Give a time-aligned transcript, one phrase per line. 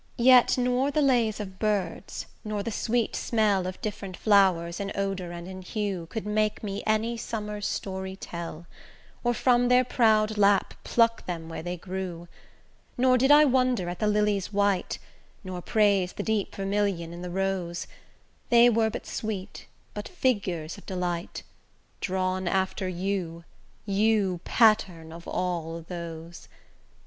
[0.17, 5.29] Yet nor the lays of birds, nor the sweet smell Of different flowers in odour
[5.31, 8.65] and in hue, Could make me any summer's story tell,
[9.23, 12.27] Or from their proud lap pluck them where they grew:
[12.97, 14.97] Nor did I wonder at the lily's white,
[15.43, 17.85] Nor praise the deep vermilion in the rose;
[18.49, 21.43] They were but sweet, but figures of delight,
[21.99, 23.43] Drawn after you,
[23.85, 26.49] you pattern of all those.